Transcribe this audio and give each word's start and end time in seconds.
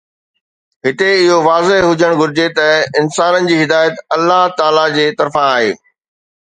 هتي 0.85 1.09
اهو 1.17 1.35
واضح 1.49 1.79
هجڻ 1.89 2.11
گهرجي 2.21 2.47
ته 2.61 2.67
انسانن 3.03 3.43
جي 3.51 3.57
هدايت 3.63 3.95
الله 4.19 4.43
تعاليٰ 4.61 4.87
جي 4.99 5.07
طرفان 5.23 5.49
آهي 5.57 5.71